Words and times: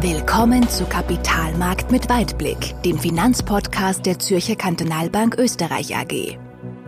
Willkommen 0.00 0.68
zu 0.68 0.84
Kapitalmarkt 0.84 1.90
mit 1.90 2.08
Weitblick, 2.08 2.80
dem 2.84 3.00
Finanzpodcast 3.00 4.06
der 4.06 4.20
Zürcher 4.20 4.54
Kantonalbank 4.54 5.36
Österreich 5.36 5.96
AG. 5.96 6.38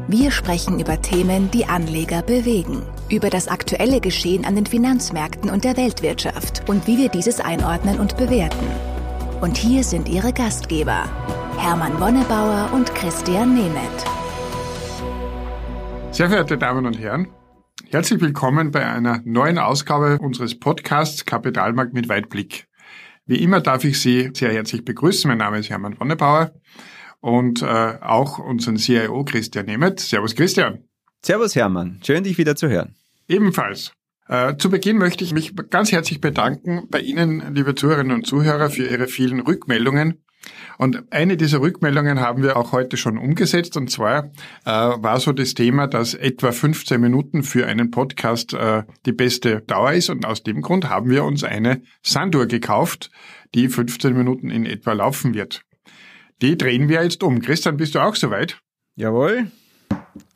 Wir 0.06 0.30
sprechen 0.30 0.78
über 0.78 1.02
Themen, 1.02 1.50
die 1.50 1.64
Anleger 1.64 2.22
bewegen, 2.22 2.84
über 3.10 3.28
das 3.28 3.48
aktuelle 3.48 4.00
Geschehen 4.00 4.44
an 4.44 4.54
den 4.54 4.64
Finanzmärkten 4.64 5.50
und 5.50 5.64
der 5.64 5.76
Weltwirtschaft 5.76 6.68
und 6.68 6.86
wie 6.86 6.98
wir 6.98 7.08
dieses 7.08 7.40
einordnen 7.40 7.98
und 7.98 8.16
bewerten. 8.16 8.64
Und 9.40 9.56
hier 9.56 9.82
sind 9.82 10.08
Ihre 10.08 10.32
Gastgeber, 10.32 11.02
Hermann 11.58 11.98
Wonnebauer 11.98 12.70
und 12.72 12.94
Christian 12.94 13.56
Nemeth. 13.56 14.04
Sehr 16.12 16.28
verehrte 16.28 16.56
Damen 16.56 16.86
und 16.86 16.96
Herren, 16.96 17.26
herzlich 17.88 18.20
willkommen 18.20 18.70
bei 18.70 18.86
einer 18.86 19.20
neuen 19.24 19.58
Ausgabe 19.58 20.18
unseres 20.20 20.56
Podcasts 20.60 21.24
Kapitalmarkt 21.24 21.92
mit 21.92 22.08
Weitblick. 22.08 22.69
Wie 23.30 23.44
immer 23.44 23.60
darf 23.60 23.84
ich 23.84 24.00
Sie 24.00 24.30
sehr 24.34 24.52
herzlich 24.52 24.84
begrüßen. 24.84 25.28
Mein 25.28 25.38
Name 25.38 25.60
ist 25.60 25.70
Hermann 25.70 26.00
Wonnebauer 26.00 26.50
und 27.20 27.62
äh, 27.62 27.64
auch 28.00 28.40
unseren 28.40 28.76
CIO 28.76 29.22
Christian 29.22 29.66
Nemeth. 29.66 30.00
Servus 30.00 30.34
Christian. 30.34 30.82
Servus 31.24 31.54
Hermann, 31.54 32.00
schön 32.04 32.24
dich 32.24 32.38
wieder 32.38 32.56
zu 32.56 32.68
hören. 32.68 32.96
Ebenfalls. 33.28 33.92
Äh, 34.26 34.56
zu 34.56 34.68
Beginn 34.68 34.98
möchte 34.98 35.22
ich 35.22 35.32
mich 35.32 35.54
ganz 35.70 35.92
herzlich 35.92 36.20
bedanken 36.20 36.88
bei 36.90 36.98
Ihnen, 36.98 37.54
liebe 37.54 37.76
Zuhörerinnen 37.76 38.16
und 38.16 38.26
Zuhörer, 38.26 38.68
für 38.68 38.88
Ihre 38.88 39.06
vielen 39.06 39.38
Rückmeldungen. 39.38 40.24
Und 40.78 41.12
eine 41.12 41.36
dieser 41.36 41.60
Rückmeldungen 41.60 42.20
haben 42.20 42.42
wir 42.42 42.56
auch 42.56 42.72
heute 42.72 42.96
schon 42.96 43.18
umgesetzt. 43.18 43.76
Und 43.76 43.90
zwar 43.90 44.30
äh, 44.64 44.70
war 44.70 45.20
so 45.20 45.32
das 45.32 45.54
Thema, 45.54 45.86
dass 45.86 46.14
etwa 46.14 46.52
15 46.52 47.00
Minuten 47.00 47.42
für 47.42 47.66
einen 47.66 47.90
Podcast 47.90 48.54
äh, 48.54 48.84
die 49.06 49.12
beste 49.12 49.60
Dauer 49.60 49.92
ist. 49.92 50.10
Und 50.10 50.24
aus 50.24 50.42
dem 50.42 50.62
Grund 50.62 50.88
haben 50.88 51.10
wir 51.10 51.24
uns 51.24 51.44
eine 51.44 51.82
Sanduhr 52.02 52.46
gekauft, 52.46 53.10
die 53.54 53.68
15 53.68 54.16
Minuten 54.16 54.50
in 54.50 54.66
etwa 54.66 54.92
laufen 54.92 55.34
wird. 55.34 55.62
Die 56.40 56.56
drehen 56.56 56.88
wir 56.88 57.02
jetzt 57.02 57.22
um. 57.22 57.40
Christian, 57.42 57.76
bist 57.76 57.94
du 57.94 57.98
auch 58.00 58.16
soweit? 58.16 58.58
Jawohl. 58.96 59.50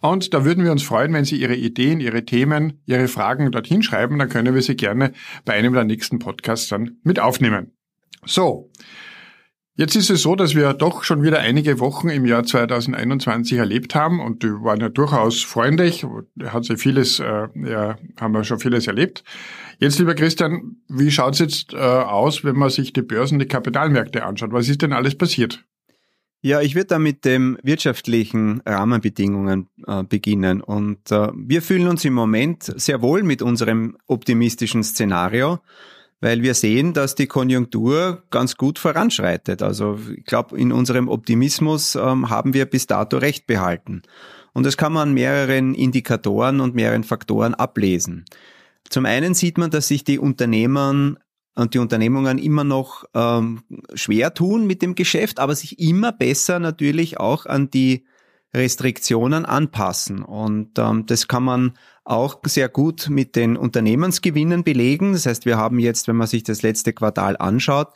Und 0.01 0.35
da 0.35 0.45
würden 0.45 0.65
wir 0.65 0.73
uns 0.73 0.83
freuen, 0.83 1.13
wenn 1.13 1.25
Sie 1.25 1.37
Ihre 1.37 1.55
Ideen, 1.55 2.01
Ihre 2.01 2.25
Themen, 2.25 2.83
Ihre 2.87 3.07
Fragen 3.07 3.53
dorthin 3.53 3.83
schreiben. 3.83 4.19
Dann 4.19 4.29
können 4.29 4.55
wir 4.55 4.63
sie 4.63 4.75
gerne 4.75 5.13
bei 5.45 5.53
einem 5.53 5.75
der 5.75 5.85
nächsten 5.85 6.19
Podcasts 6.19 6.67
dann 6.69 6.97
mit 7.05 7.21
aufnehmen. 7.21 7.77
So. 8.25 8.73
Jetzt 9.79 9.95
ist 9.95 10.11
es 10.11 10.23
so, 10.23 10.35
dass 10.35 10.57
wir 10.57 10.75
doch 10.75 11.05
schon 11.05 11.23
wieder 11.23 11.39
einige 11.39 11.79
Wochen 11.79 12.09
im 12.09 12.27
Jahr 12.27 12.43
2021 12.43 13.59
erlebt 13.59 13.95
haben 13.95 14.19
und 14.19 14.43
die 14.43 14.49
waren 14.49 14.81
ja 14.81 14.89
durchaus 14.89 15.45
freundlich, 15.45 16.05
hat 16.47 16.65
sich 16.65 16.81
vieles, 16.81 17.21
äh, 17.21 17.47
ja, 17.55 17.97
haben 18.21 18.35
wir 18.35 18.43
schon 18.43 18.59
vieles 18.59 18.89
erlebt. 18.89 19.23
Jetzt, 19.79 20.01
lieber 20.01 20.17
Christian, 20.17 20.79
wie 20.89 21.13
schaut 21.13 21.35
es 21.35 21.39
jetzt 21.39 21.75
äh, 21.75 21.77
aus, 21.77 22.43
wenn 22.43 22.57
man 22.57 22.71
sich 22.71 22.93
die 22.93 23.03
Börsen, 23.03 23.39
die 23.39 23.47
Kapitalmärkte 23.47 24.25
anschaut? 24.25 24.51
Was 24.51 24.69
ist 24.69 24.83
denn 24.83 24.93
alles 24.93 25.17
passiert? 25.17 25.65
Ja, 26.41 26.61
ich 26.61 26.75
würde 26.75 26.87
da 26.89 26.99
mit 26.99 27.25
den 27.25 27.57
wirtschaftlichen 27.63 28.61
Rahmenbedingungen 28.67 29.69
äh, 29.87 30.03
beginnen. 30.03 30.61
Und 30.61 31.13
äh, 31.13 31.29
wir 31.37 31.63
fühlen 31.63 31.87
uns 31.87 32.05
im 32.05 32.15
Moment 32.15 32.65
sehr 32.65 33.01
wohl 33.01 33.23
mit 33.23 33.43
unserem 33.43 33.97
optimistischen 34.09 34.83
Szenario 34.83 35.61
weil 36.21 36.43
wir 36.43 36.55
sehen, 36.55 36.93
dass 36.93 37.15
die 37.15 37.27
Konjunktur 37.27 38.23
ganz 38.31 38.57
gut 38.57 38.79
voranschreitet. 38.79 39.63
Also 39.63 39.99
ich 40.17 40.25
glaube, 40.25 40.59
in 40.59 40.73
unserem 40.73 41.09
Optimismus 41.09 41.95
ähm, 41.95 42.31
haben 42.31 42.55
wir 42.55 42.67
bis 42.67 42.87
dato 42.87 43.19
recht 43.19 43.47
behalten. 43.47 44.03
Und 44.53 44.67
das 44.67 44.77
kann 44.77 44.93
man 44.93 45.09
an 45.09 45.15
mehreren 45.15 45.75
Indikatoren 45.75 46.61
und 46.61 46.75
mehreren 46.75 47.05
Faktoren 47.05 47.55
ablesen. 47.55 48.25
Zum 48.89 49.07
einen 49.07 49.35
sieht 49.35 49.59
man, 49.59 49.71
dass 49.71 49.89
sich 49.89 50.03
die 50.03 50.19
Unternehmen 50.19 51.19
und 51.55 51.75
die 51.75 51.79
Unternehmungen 51.79 52.39
immer 52.39 52.65
noch 52.65 53.05
ähm, 53.15 53.63
schwer 53.95 54.33
tun 54.35 54.67
mit 54.67 54.81
dem 54.83 54.95
Geschäft, 54.95 55.39
aber 55.41 55.55
sich 55.55 55.79
immer 55.79 56.13
besser 56.13 56.59
natürlich 56.59 57.19
auch 57.19 57.47
an 57.47 57.71
die 57.71 58.07
Restriktionen 58.55 59.45
anpassen. 59.45 60.23
Und 60.23 60.79
ähm, 60.79 61.07
das 61.07 61.29
kann 61.29 61.43
man 61.43 61.75
auch 62.05 62.39
sehr 62.45 62.69
gut 62.71 63.09
mit 63.11 63.37
den 63.37 63.57
Unternehmensgewinnen 63.57 64.65
belegen. 64.65 65.13
Das 65.13 65.27
heißt, 65.27 65.45
wir 65.45 65.59
haben 65.59 65.79
jetzt, 65.79 66.09
wenn 66.09 66.17
man 66.17 66.27
sich 66.27 66.43
das 66.43 66.63
letzte 66.63 66.95
Quartal 66.95 67.37
anschaut, 67.37 67.89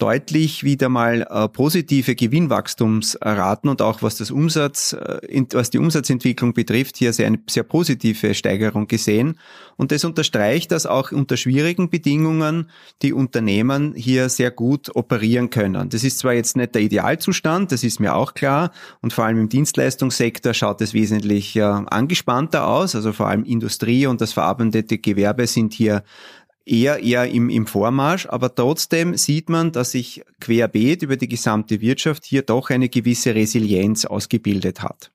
deutlich 0.00 0.64
wieder 0.64 0.88
mal 0.88 1.26
äh, 1.28 1.48
positive 1.48 2.14
Gewinnwachstumsraten 2.14 3.70
und 3.70 3.82
auch 3.82 4.02
was 4.02 4.16
das 4.16 4.30
Umsatz, 4.30 4.94
äh, 4.94 5.44
was 5.52 5.70
die 5.70 5.78
Umsatzentwicklung 5.78 6.54
betrifft, 6.54 6.96
hier 6.96 7.12
sehr, 7.12 7.26
eine 7.26 7.38
sehr 7.48 7.62
positive 7.62 8.34
Steigerung 8.34 8.88
gesehen. 8.88 9.38
Und 9.76 9.92
das 9.92 10.04
unterstreicht, 10.04 10.72
dass 10.72 10.86
auch 10.86 11.12
unter 11.12 11.36
schwierigen 11.36 11.88
Bedingungen 11.90 12.70
die 13.02 13.12
Unternehmen 13.12 13.94
hier 13.94 14.28
sehr 14.28 14.50
gut 14.50 14.94
operieren 14.94 15.50
können. 15.50 15.88
Das 15.88 16.04
ist 16.04 16.18
zwar 16.18 16.34
jetzt 16.34 16.56
nicht 16.56 16.74
der 16.74 16.82
Idealzustand, 16.82 17.72
das 17.72 17.84
ist 17.84 18.00
mir 18.00 18.14
auch 18.14 18.34
klar. 18.34 18.72
Und 19.00 19.12
vor 19.12 19.24
allem 19.24 19.38
im 19.38 19.48
Dienstleistungssektor 19.48 20.54
schaut 20.54 20.80
es 20.80 20.94
wesentlich 20.94 21.56
äh, 21.56 21.62
angespannter 21.62 22.66
aus. 22.66 22.94
Also 22.94 23.12
vor 23.12 23.28
allem 23.28 23.44
Industrie 23.44 24.06
und 24.06 24.20
das 24.20 24.32
verarbeitende 24.32 24.82
Gewerbe 24.98 25.46
sind 25.46 25.72
hier 25.72 26.02
eher, 26.64 27.02
eher 27.02 27.26
im, 27.28 27.50
im 27.50 27.66
Vormarsch, 27.66 28.26
aber 28.26 28.54
trotzdem 28.54 29.16
sieht 29.16 29.48
man, 29.48 29.72
dass 29.72 29.92
sich 29.92 30.22
querbeet 30.40 31.02
über 31.02 31.16
die 31.16 31.28
gesamte 31.28 31.80
Wirtschaft 31.80 32.24
hier 32.24 32.42
doch 32.42 32.70
eine 32.70 32.88
gewisse 32.88 33.34
Resilienz 33.34 34.04
ausgebildet 34.04 34.82
hat. 34.82 35.10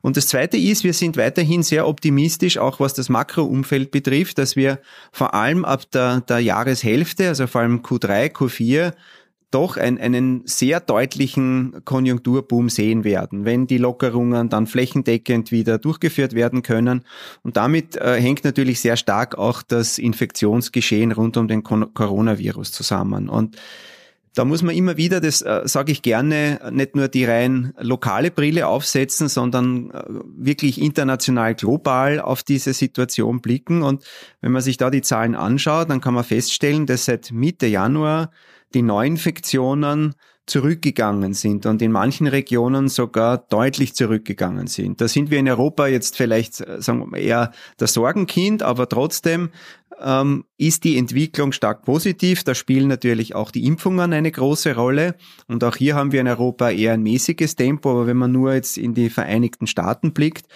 Und 0.00 0.16
das 0.16 0.28
Zweite 0.28 0.56
ist, 0.56 0.84
wir 0.84 0.94
sind 0.94 1.16
weiterhin 1.16 1.62
sehr 1.62 1.86
optimistisch, 1.86 2.56
auch 2.58 2.80
was 2.80 2.94
das 2.94 3.08
Makroumfeld 3.08 3.90
betrifft, 3.90 4.38
dass 4.38 4.56
wir 4.56 4.80
vor 5.12 5.34
allem 5.34 5.64
ab 5.64 5.90
der, 5.90 6.22
der 6.22 6.40
Jahreshälfte, 6.40 7.28
also 7.28 7.46
vor 7.46 7.60
allem 7.60 7.82
Q3, 7.82 8.32
Q4, 8.32 8.92
doch 9.50 9.76
ein, 9.76 9.98
einen 9.98 10.42
sehr 10.46 10.80
deutlichen 10.80 11.82
Konjunkturboom 11.84 12.68
sehen 12.68 13.04
werden, 13.04 13.44
wenn 13.44 13.66
die 13.66 13.78
Lockerungen 13.78 14.48
dann 14.48 14.66
flächendeckend 14.66 15.50
wieder 15.50 15.78
durchgeführt 15.78 16.34
werden 16.34 16.62
können. 16.62 17.04
Und 17.42 17.56
damit 17.56 17.96
äh, 17.96 18.20
hängt 18.20 18.44
natürlich 18.44 18.80
sehr 18.80 18.96
stark 18.96 19.36
auch 19.36 19.62
das 19.62 19.98
Infektionsgeschehen 19.98 21.12
rund 21.12 21.36
um 21.36 21.48
den 21.48 21.62
Coronavirus 21.62 22.72
zusammen. 22.72 23.28
Und 23.28 23.56
da 24.34 24.44
muss 24.44 24.62
man 24.62 24.76
immer 24.76 24.96
wieder, 24.96 25.20
das 25.20 25.42
äh, 25.42 25.62
sage 25.64 25.90
ich 25.90 26.02
gerne, 26.02 26.60
nicht 26.70 26.94
nur 26.94 27.08
die 27.08 27.24
rein 27.24 27.74
lokale 27.80 28.30
Brille 28.30 28.68
aufsetzen, 28.68 29.28
sondern 29.28 29.90
äh, 29.90 30.04
wirklich 30.36 30.80
international 30.80 31.56
global 31.56 32.20
auf 32.20 32.44
diese 32.44 32.72
Situation 32.72 33.40
blicken. 33.40 33.82
Und 33.82 34.04
wenn 34.40 34.52
man 34.52 34.62
sich 34.62 34.76
da 34.76 34.90
die 34.90 35.02
Zahlen 35.02 35.34
anschaut, 35.34 35.90
dann 35.90 36.00
kann 36.00 36.14
man 36.14 36.22
feststellen, 36.22 36.86
dass 36.86 37.06
seit 37.06 37.32
Mitte 37.32 37.66
Januar 37.66 38.30
die 38.74 38.82
Neuinfektionen 38.82 40.14
zurückgegangen 40.46 41.32
sind 41.32 41.64
und 41.66 41.80
in 41.80 41.92
manchen 41.92 42.26
Regionen 42.26 42.88
sogar 42.88 43.38
deutlich 43.38 43.94
zurückgegangen 43.94 44.66
sind. 44.66 45.00
Da 45.00 45.06
sind 45.06 45.30
wir 45.30 45.38
in 45.38 45.48
Europa 45.48 45.86
jetzt 45.86 46.16
vielleicht, 46.16 46.60
äh, 46.60 46.82
sagen 46.82 47.00
wir 47.00 47.06
mal, 47.06 47.20
eher 47.20 47.52
das 47.76 47.92
Sorgenkind, 47.92 48.62
aber 48.62 48.88
trotzdem 48.88 49.50
ähm, 50.00 50.44
ist 50.56 50.84
die 50.84 50.98
Entwicklung 50.98 51.52
stark 51.52 51.84
positiv. 51.84 52.42
Da 52.42 52.54
spielen 52.54 52.88
natürlich 52.88 53.34
auch 53.34 53.50
die 53.50 53.64
Impfungen 53.64 54.12
eine 54.12 54.30
große 54.30 54.74
Rolle. 54.74 55.14
Und 55.46 55.62
auch 55.62 55.76
hier 55.76 55.94
haben 55.94 56.10
wir 56.12 56.20
in 56.20 56.28
Europa 56.28 56.70
eher 56.70 56.94
ein 56.94 57.02
mäßiges 57.02 57.54
Tempo, 57.54 57.90
aber 57.90 58.06
wenn 58.06 58.16
man 58.16 58.32
nur 58.32 58.54
jetzt 58.54 58.76
in 58.76 58.94
die 58.94 59.10
Vereinigten 59.10 59.66
Staaten 59.66 60.12
blickt, 60.12 60.46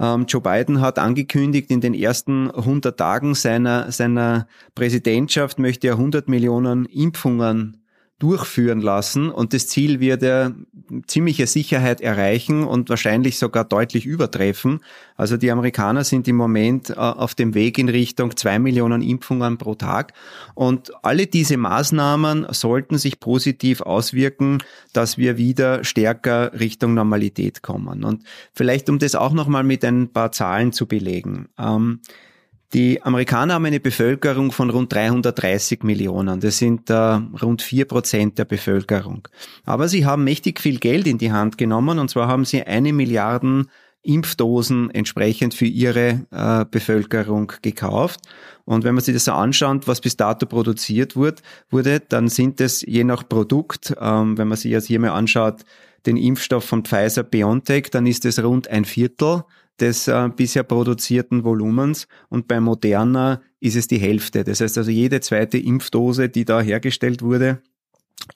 Joe 0.00 0.40
Biden 0.40 0.80
hat 0.80 0.98
angekündigt, 0.98 1.70
in 1.70 1.80
den 1.80 1.92
ersten 1.92 2.50
100 2.50 2.96
Tagen 2.96 3.34
seiner, 3.34 3.90
seiner 3.90 4.46
Präsidentschaft 4.76 5.58
möchte 5.58 5.88
er 5.88 5.94
100 5.94 6.28
Millionen 6.28 6.84
Impfungen 6.86 7.77
durchführen 8.18 8.80
lassen 8.80 9.30
und 9.30 9.54
das 9.54 9.68
Ziel 9.68 10.00
wird 10.00 10.24
er 10.24 10.52
ziemliche 11.06 11.46
Sicherheit 11.46 12.00
erreichen 12.00 12.64
und 12.64 12.88
wahrscheinlich 12.88 13.38
sogar 13.38 13.64
deutlich 13.64 14.06
übertreffen. 14.06 14.80
Also 15.16 15.36
die 15.36 15.52
Amerikaner 15.52 16.02
sind 16.02 16.26
im 16.26 16.36
Moment 16.36 16.90
äh, 16.90 16.94
auf 16.94 17.36
dem 17.36 17.54
Weg 17.54 17.78
in 17.78 17.88
Richtung 17.88 18.36
zwei 18.36 18.58
Millionen 18.58 19.02
Impfungen 19.02 19.56
pro 19.56 19.76
Tag 19.76 20.14
und 20.54 20.92
alle 21.04 21.28
diese 21.28 21.56
Maßnahmen 21.56 22.46
sollten 22.50 22.98
sich 22.98 23.20
positiv 23.20 23.82
auswirken, 23.82 24.58
dass 24.92 25.16
wir 25.16 25.36
wieder 25.36 25.84
stärker 25.84 26.58
Richtung 26.58 26.94
Normalität 26.94 27.62
kommen. 27.62 28.02
Und 28.02 28.24
vielleicht 28.52 28.90
um 28.90 28.98
das 28.98 29.14
auch 29.14 29.32
nochmal 29.32 29.62
mit 29.62 29.84
ein 29.84 30.12
paar 30.12 30.32
Zahlen 30.32 30.72
zu 30.72 30.86
belegen. 30.86 31.48
Ähm, 31.56 32.00
die 32.74 33.02
Amerikaner 33.02 33.54
haben 33.54 33.64
eine 33.64 33.80
Bevölkerung 33.80 34.52
von 34.52 34.68
rund 34.68 34.92
330 34.92 35.82
Millionen. 35.84 36.40
Das 36.40 36.58
sind 36.58 36.90
äh, 36.90 36.94
rund 36.94 37.62
vier 37.62 37.86
Prozent 37.86 38.38
der 38.38 38.44
Bevölkerung. 38.44 39.26
Aber 39.64 39.88
sie 39.88 40.04
haben 40.04 40.24
mächtig 40.24 40.60
viel 40.60 40.78
Geld 40.78 41.06
in 41.06 41.16
die 41.16 41.32
Hand 41.32 41.56
genommen 41.56 41.98
und 41.98 42.10
zwar 42.10 42.28
haben 42.28 42.44
sie 42.44 42.62
eine 42.62 42.92
Milliarden 42.92 43.70
Impfdosen 44.02 44.90
entsprechend 44.90 45.54
für 45.54 45.66
ihre 45.66 46.26
äh, 46.30 46.64
Bevölkerung 46.70 47.52
gekauft. 47.62 48.20
Und 48.64 48.84
wenn 48.84 48.94
man 48.94 49.02
sich 49.02 49.14
das 49.14 49.24
so 49.24 49.32
anschaut, 49.32 49.88
was 49.88 50.00
bis 50.00 50.16
dato 50.16 50.46
produziert 50.46 51.16
wurde, 51.16 51.42
wurde 51.70 52.00
dann 52.00 52.28
sind 52.28 52.60
es 52.60 52.82
je 52.82 53.04
nach 53.04 53.28
Produkt, 53.28 53.94
ähm, 54.00 54.38
wenn 54.38 54.48
man 54.48 54.58
sich 54.58 54.70
jetzt 54.70 54.86
hier 54.86 55.00
mal 55.00 55.10
anschaut, 55.10 55.62
den 56.06 56.16
Impfstoff 56.16 56.64
von 56.64 56.84
Pfizer 56.84 57.22
BioNTech, 57.22 57.90
dann 57.90 58.06
ist 58.06 58.24
es 58.24 58.42
rund 58.42 58.68
ein 58.68 58.84
Viertel 58.84 59.42
des 59.80 60.08
äh, 60.08 60.28
bisher 60.34 60.62
produzierten 60.62 61.44
Volumens 61.44 62.08
und 62.28 62.48
bei 62.48 62.60
Moderna 62.60 63.40
ist 63.60 63.76
es 63.76 63.88
die 63.88 63.98
Hälfte. 63.98 64.44
Das 64.44 64.60
heißt 64.60 64.78
also 64.78 64.90
jede 64.90 65.20
zweite 65.20 65.58
Impfdose, 65.58 66.28
die 66.28 66.44
da 66.44 66.60
hergestellt 66.60 67.22
wurde, 67.22 67.62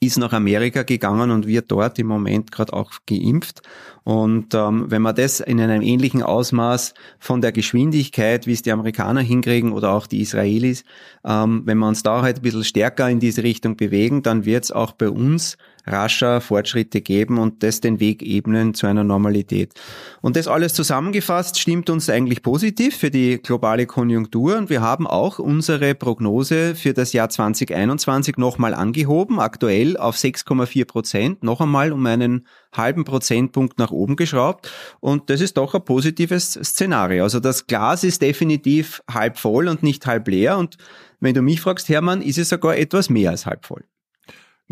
ist 0.01 0.19
nach 0.19 0.33
Amerika 0.33 0.83
gegangen 0.83 1.31
und 1.31 1.47
wird 1.47 1.71
dort 1.71 1.99
im 1.99 2.07
Moment 2.07 2.51
gerade 2.51 2.73
auch 2.73 2.93
geimpft. 3.07 3.63
Und 4.05 4.55
ähm, 4.55 4.87
wenn 4.89 5.03
man 5.03 5.15
das 5.15 5.41
in 5.41 5.61
einem 5.61 5.83
ähnlichen 5.83 6.23
Ausmaß 6.23 6.95
von 7.19 7.41
der 7.41 7.53
Geschwindigkeit, 7.53 8.47
wie 8.47 8.53
es 8.53 8.63
die 8.63 8.73
Amerikaner 8.73 9.21
hinkriegen 9.21 9.73
oder 9.73 9.93
auch 9.93 10.07
die 10.07 10.21
Israelis, 10.21 10.85
ähm, 11.25 11.63
wenn 11.67 11.79
wir 11.79 11.89
uns 11.89 12.03
da 12.03 12.23
halt 12.23 12.39
ein 12.39 12.43
bisschen 12.43 12.65
stärker 12.65 13.09
in 13.11 13.21
diese 13.21 13.43
Richtung 13.43 13.77
bewegen, 13.77 14.23
dann 14.23 14.45
wird 14.45 14.65
es 14.65 14.73
auch 14.73 14.93
bei 14.93 15.09
uns 15.09 15.57
rascher 15.87 16.41
Fortschritte 16.41 17.01
geben 17.01 17.39
und 17.39 17.63
das 17.63 17.81
den 17.81 18.01
Weg 18.01 18.23
ebnen 18.23 18.75
zu 18.75 18.87
einer 18.87 19.05
Normalität. 19.05 19.73
Und 20.21 20.37
das 20.37 20.49
alles 20.49 20.75
zusammengefasst 20.75 21.59
stimmt 21.59 21.91
uns 21.91 22.09
eigentlich 22.09 22.43
positiv 22.43 22.97
für 22.97 23.11
die 23.11 23.41
globale 23.43 23.87
Konjunktur 23.87 24.57
und 24.57 24.71
wir 24.71 24.81
haben 24.81 25.07
auch 25.07 25.39
unsere 25.39 25.95
Prognose 25.95 26.75
für 26.75 26.93
das 26.93 27.13
Jahr 27.13 27.29
2021 27.29 28.37
nochmal 28.37 28.75
angehoben, 28.75 29.41
aktuell 29.41 29.97
auf 29.97 30.17
6,4 30.17 30.85
Prozent, 30.85 31.43
noch 31.43 31.61
einmal 31.61 31.93
um 31.93 32.05
einen 32.07 32.47
halben 32.75 33.05
Prozentpunkt 33.05 33.79
nach 33.79 33.91
oben 33.91 34.17
geschraubt 34.17 34.71
und 35.01 35.31
das 35.31 35.41
ist 35.41 35.57
doch 35.57 35.75
ein 35.75 35.85
positives 35.85 36.53
Szenario. 36.53 37.25
Also 37.25 37.41
das 37.41 37.67
Glas 37.67 38.05
ist 38.05 38.23
definitiv 38.23 39.03
halb 39.11 39.39
voll 39.39 39.69
und 39.69 39.83
nicht 39.83 40.07
halb 40.07 40.29
leer 40.29 40.59
und 40.59 40.77
wenn 41.21 41.35
du 41.35 41.43
mich 41.43 41.61
fragst, 41.61 41.89
Hermann, 41.89 42.21
ist 42.21 42.39
es 42.39 42.49
sogar 42.49 42.77
etwas 42.77 43.09
mehr 43.09 43.31
als 43.31 43.47
halb 43.47 43.65
voll. 43.65 43.85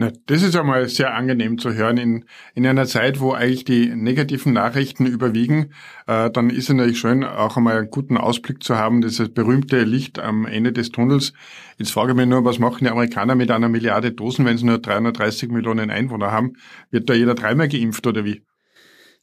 Na, 0.00 0.10
das 0.24 0.42
ist 0.42 0.56
einmal 0.56 0.88
sehr 0.88 1.12
angenehm 1.12 1.58
zu 1.58 1.74
hören. 1.74 1.98
In, 1.98 2.24
in 2.54 2.66
einer 2.66 2.86
Zeit, 2.86 3.20
wo 3.20 3.32
eigentlich 3.34 3.64
die 3.64 3.94
negativen 3.94 4.54
Nachrichten 4.54 5.04
überwiegen, 5.04 5.74
äh, 6.06 6.30
dann 6.30 6.48
ist 6.48 6.70
es 6.70 6.74
natürlich 6.74 6.98
schön, 6.98 7.22
auch 7.22 7.58
einmal 7.58 7.76
einen 7.76 7.90
guten 7.90 8.16
Ausblick 8.16 8.62
zu 8.62 8.76
haben, 8.78 9.02
das 9.02 9.18
berühmte 9.28 9.82
Licht 9.82 10.18
am 10.18 10.46
Ende 10.46 10.72
des 10.72 10.90
Tunnels. 10.90 11.34
Jetzt 11.76 11.92
frage 11.92 12.12
ich 12.12 12.16
mich 12.16 12.26
nur, 12.26 12.46
was 12.46 12.58
machen 12.58 12.78
die 12.80 12.90
Amerikaner 12.90 13.34
mit 13.34 13.50
einer 13.50 13.68
Milliarde 13.68 14.10
Dosen, 14.10 14.46
wenn 14.46 14.56
sie 14.56 14.64
nur 14.64 14.78
330 14.78 15.50
Millionen 15.50 15.90
Einwohner 15.90 16.32
haben? 16.32 16.54
Wird 16.90 17.10
da 17.10 17.12
jeder 17.12 17.34
dreimal 17.34 17.68
geimpft 17.68 18.06
oder 18.06 18.24
wie? 18.24 18.42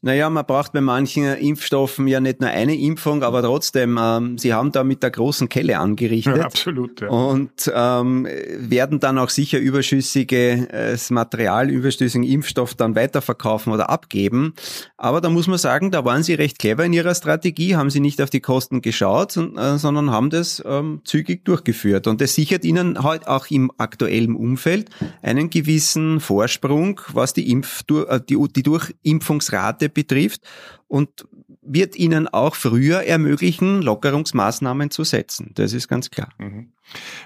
Naja, 0.01 0.29
man 0.29 0.45
braucht 0.45 0.73
bei 0.73 0.81
manchen 0.81 1.25
Impfstoffen 1.25 2.07
ja 2.07 2.19
nicht 2.19 2.39
nur 2.39 2.51
eine 2.51 2.75
Impfung, 2.75 3.23
aber 3.23 3.41
trotzdem, 3.41 3.97
ähm, 3.99 4.38
sie 4.38 4.53
haben 4.53 4.71
da 4.71 4.83
mit 4.83 5.01
der 5.01 5.09
großen 5.09 5.49
Kelle 5.49 5.79
angerichtet. 5.79 6.38
Ja, 6.38 6.44
absolut. 6.45 7.01
Ja. 7.01 7.09
Und 7.09 7.71
ähm, 7.73 8.27
werden 8.59 8.99
dann 8.99 9.17
auch 9.17 9.29
sicher 9.29 9.57
überschüssiges 9.57 11.09
Material, 11.09 11.71
überschüssigen 11.71 12.23
Impfstoff 12.23 12.75
dann 12.75 12.95
weiterverkaufen 12.95 13.73
oder 13.73 13.89
abgeben. 13.89 14.53
Aber 14.97 15.19
da 15.19 15.29
muss 15.29 15.47
man 15.47 15.57
sagen, 15.57 15.89
da 15.89 16.05
waren 16.05 16.21
sie 16.21 16.35
recht 16.35 16.59
clever 16.59 16.85
in 16.85 16.93
ihrer 16.93 17.15
Strategie, 17.15 17.75
haben 17.75 17.89
sie 17.89 18.00
nicht 18.00 18.21
auf 18.21 18.29
die 18.29 18.39
Kosten 18.39 18.81
geschaut, 18.81 19.35
äh, 19.35 19.77
sondern 19.77 20.11
haben 20.11 20.29
das 20.29 20.61
ähm, 20.63 21.01
zügig 21.05 21.43
durchgeführt. 21.43 22.05
Und 22.05 22.21
das 22.21 22.35
sichert 22.35 22.65
ihnen 22.65 23.01
halt 23.01 23.27
auch 23.27 23.47
im 23.50 23.71
aktuellen 23.79 24.35
Umfeld 24.35 24.91
einen 25.23 25.50
gewissen 25.50 26.19
Vorsprung, 26.19 27.01
was 27.13 27.33
die, 27.33 27.50
Impf 27.51 27.83
äh, 27.89 28.19
die, 28.29 28.38
die 28.55 28.63
Durchimpfungsrate 28.63 29.87
Leute 29.88 29.94
betrifft 29.94 30.42
und 30.88 31.10
wird 31.62 31.98
ihnen 31.98 32.28
auch 32.28 32.56
früher 32.56 33.04
ermöglichen, 33.04 33.81
Lockerungsmaßnahmen 33.81 34.89
zu 34.89 35.04
setzen. 35.04 35.51
Das 35.56 35.74
ist 35.74 35.88
ganz 35.88 36.10
klar. 36.10 36.30
Mhm. 36.38 36.72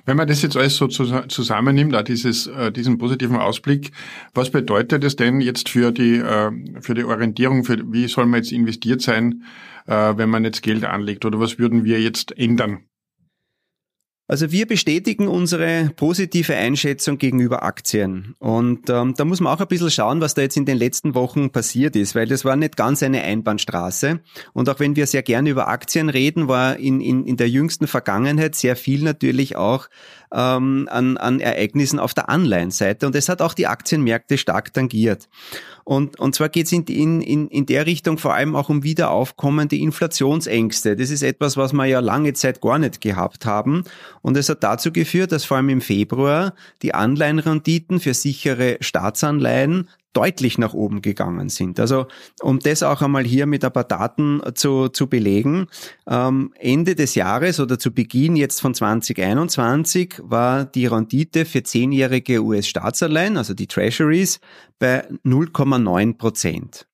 Wenn 0.06 0.18
man 0.18 0.28
das 0.28 0.42
jetzt 0.42 0.58
alles 0.58 0.78
so 0.78 0.88
zusammennimmt, 0.88 1.96
auch 1.96 2.02
dieses, 2.02 2.48
äh, 2.48 2.72
diesen 2.72 2.98
positiven 2.98 3.36
Ausblick, 3.36 3.92
was 4.34 4.50
bedeutet 4.50 5.04
das 5.04 5.16
denn 5.16 5.42
jetzt 5.42 5.70
für 5.70 5.92
die, 5.92 6.16
äh, 6.16 6.52
für 6.82 6.96
die 6.96 7.04
Orientierung, 7.04 7.64
für 7.64 7.78
wie 7.92 8.08
soll 8.08 8.26
man 8.26 8.42
jetzt 8.42 8.52
investiert 8.52 9.02
sein, 9.02 9.44
äh, 9.86 10.18
wenn 10.18 10.30
man 10.30 10.44
jetzt 10.44 10.64
Geld 10.64 10.84
anlegt? 10.84 11.24
Oder 11.26 11.40
was 11.40 11.60
würden 11.60 11.84
wir 11.84 12.02
jetzt 12.02 12.36
ändern? 12.36 12.86
Also 14.28 14.52
wir 14.52 14.66
bestätigen 14.66 15.28
unsere 15.28 15.92
positive 15.98 16.56
Einschätzung 16.56 17.18
gegenüber 17.18 17.64
Aktien. 17.64 18.36
Und 18.40 18.90
ähm, 18.90 19.14
da 19.18 19.26
muss 19.26 19.42
man 19.42 19.54
auch 19.54 19.60
ein 19.60 19.68
bisschen 19.68 19.92
schauen, 19.92 20.22
was 20.22 20.36
da 20.36 20.42
jetzt 20.42 20.56
in 20.56 20.66
den 20.66 20.78
letzten 20.78 21.16
Wochen 21.16 21.52
passiert 21.52 21.98
ist, 21.98 22.16
weil 22.16 22.28
das 22.28 22.46
war 22.46 22.56
nicht 22.56 22.78
ganz 22.78 23.04
eine 23.04 23.24
Einbahnstraße. 23.24 24.22
Und 24.54 24.70
auch 24.70 24.80
wenn 24.80 24.96
wir 24.96 25.06
sehr 25.08 25.22
gerne 25.22 25.50
über 25.50 25.68
Aktien 25.68 26.08
reden, 26.08 26.48
war 26.48 26.78
in, 26.78 27.02
in, 27.02 27.26
in 27.26 27.36
der 27.36 27.50
jüngsten 27.50 27.88
Vergangenheit 27.88 28.56
sehr 28.56 28.78
viel 28.78 29.04
natürlich 29.04 29.58
auch 29.58 29.90
ähm, 30.34 30.88
an, 30.90 31.18
an 31.18 31.42
Ereignissen 31.42 32.00
auf 32.00 32.14
der 32.14 32.30
Anleihenseite. 32.30 33.08
Und 33.08 33.16
das 33.16 33.28
hat 33.28 33.42
auch 33.42 33.54
die 33.54 33.68
Aktienmärkte 33.68 34.38
stark 34.38 34.74
tangiert. 34.74 35.28
Und, 35.92 36.22
und 36.22 36.34
zwar 36.36 36.48
geht 36.48 36.68
es 36.68 36.72
in, 36.72 36.86
in, 36.86 37.50
in 37.50 37.66
der 37.66 37.86
Richtung 37.86 38.18
vor 38.18 38.34
allem 38.34 38.56
auch 38.56 38.70
um 38.70 38.82
wieder 38.82 39.12
aufkommende 39.12 39.76
Inflationsängste. 39.76 40.96
Das 40.96 41.10
ist 41.10 41.22
etwas, 41.22 41.58
was 41.58 41.74
wir 41.74 41.84
ja 41.84 42.00
lange 42.00 42.32
Zeit 42.32 42.62
gar 42.62 42.80
nicht 42.80 43.02
gehabt 43.02 43.46
haben. 43.46 43.84
Und 44.22 44.38
es 44.38 44.48
hat 44.48 44.64
dazu 44.64 44.94
geführt, 44.94 45.34
dass 45.34 45.44
vor 45.44 45.58
allem 45.58 45.68
im 45.68 45.82
Februar 45.82 46.54
die 46.82 46.94
Anleihenrenditen 46.94 48.00
für 48.00 48.14
sichere 48.14 48.78
Staatsanleihen 48.80 49.90
deutlich 50.14 50.58
nach 50.58 50.74
oben 50.74 51.02
gegangen 51.02 51.50
sind. 51.50 51.80
Also 51.80 52.08
um 52.42 52.60
das 52.60 52.84
auch 52.84 53.02
einmal 53.02 53.24
hier 53.24 53.46
mit 53.46 53.64
ein 53.64 53.72
paar 53.72 53.84
Daten 53.84 54.42
zu, 54.56 54.90
zu 54.90 55.08
belegen, 55.08 55.68
ähm, 56.08 56.54
Ende 56.60 56.96
des 56.96 57.16
Jahres 57.16 57.60
oder 57.60 57.80
zu 57.80 57.94
Beginn 57.94 58.36
jetzt 58.36 58.62
von 58.62 58.74
2021 58.74 60.16
war 60.24 60.66
die 60.66 60.88
Rendite 60.88 61.46
für 61.46 61.64
zehnjährige 61.64 62.44
US-Staatsanleihen, 62.44 63.38
also 63.38 63.54
die 63.54 63.68
Treasuries, 63.68 64.40
bei 64.80 65.08
0,9 65.24 66.18
Prozent. 66.18 66.88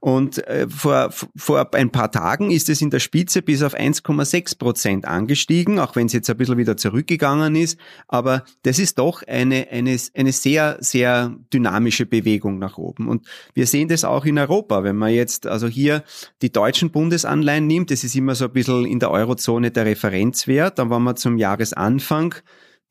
Und 0.00 0.46
äh, 0.46 0.68
vor, 0.68 1.10
vor 1.36 1.74
ein 1.74 1.90
paar 1.90 2.10
Tagen 2.10 2.50
ist 2.50 2.68
es 2.68 2.80
in 2.80 2.90
der 2.90 3.00
Spitze 3.00 3.42
bis 3.42 3.62
auf 3.62 3.74
1,6 3.74 4.58
Prozent 4.58 5.06
angestiegen, 5.06 5.78
auch 5.78 5.96
wenn 5.96 6.06
es 6.06 6.12
jetzt 6.12 6.30
ein 6.30 6.36
bisschen 6.36 6.58
wieder 6.58 6.76
zurückgegangen 6.76 7.56
ist. 7.56 7.78
Aber 8.06 8.44
das 8.62 8.78
ist 8.78 8.98
doch 8.98 9.22
eine, 9.26 9.68
eine, 9.70 9.96
eine 10.14 10.32
sehr, 10.32 10.76
sehr 10.80 11.34
dynamische 11.52 12.06
Bewegung 12.06 12.58
nach 12.58 12.78
oben. 12.78 13.08
Und 13.08 13.26
wir 13.54 13.66
sehen 13.66 13.88
das 13.88 14.04
auch 14.04 14.24
in 14.24 14.38
Europa. 14.38 14.84
Wenn 14.84 14.96
man 14.96 15.12
jetzt 15.12 15.46
also 15.46 15.66
hier 15.66 16.04
die 16.42 16.52
deutschen 16.52 16.90
Bundesanleihen 16.90 17.66
nimmt, 17.66 17.90
das 17.90 18.04
ist 18.04 18.14
immer 18.14 18.34
so 18.34 18.44
ein 18.44 18.52
bisschen 18.52 18.84
in 18.84 19.00
der 19.00 19.10
Eurozone 19.10 19.70
der 19.70 19.86
Referenzwert, 19.86 20.78
dann 20.78 20.90
war 20.90 21.00
man 21.00 21.16
zum 21.16 21.38
Jahresanfang 21.38 22.34